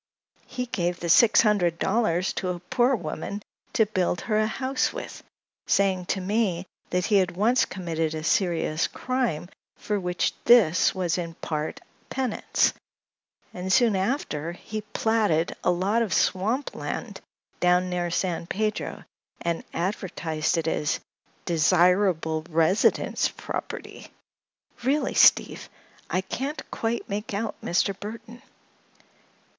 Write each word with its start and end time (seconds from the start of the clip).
He 0.47 0.65
gave 0.65 0.99
the 0.99 1.09
six 1.09 1.41
hundred 1.41 1.77
dollars 1.77 2.33
to 2.33 2.49
a 2.49 2.59
poor 2.59 2.95
woman 2.95 3.43
to 3.73 3.85
build 3.85 4.21
her 4.21 4.39
a 4.39 4.47
house 4.47 4.91
with, 4.91 5.21
saying 5.67 6.07
to 6.07 6.19
me 6.19 6.65
that 6.89 7.05
he 7.05 7.17
had 7.17 7.35
once 7.37 7.65
committed 7.65 8.15
a 8.15 8.23
serious 8.23 8.87
crime 8.87 9.47
for 9.77 9.99
which 9.99 10.33
this 10.45 10.95
was 10.95 11.19
in 11.19 11.35
part 11.35 11.81
penance, 12.09 12.73
and 13.53 13.71
soon 13.71 13.95
after 13.95 14.53
he 14.53 14.81
platted 14.81 15.55
a 15.63 15.69
lot 15.69 16.01
of 16.01 16.15
swamp 16.15 16.73
land 16.73 17.21
down 17.59 17.87
near 17.87 18.09
San 18.09 18.47
Pedro 18.47 19.03
and 19.41 19.63
advertised 19.71 20.57
it 20.57 20.67
as 20.67 20.99
'desirable 21.45 22.43
residence 22.49 23.27
property.' 23.29 24.11
Really, 24.81 25.13
Steve, 25.13 25.69
I 26.09 26.21
can't 26.21 26.63
quite 26.71 27.07
make 27.07 27.35
out 27.35 27.53
Mr. 27.63 27.95
Burthon." 27.99 28.41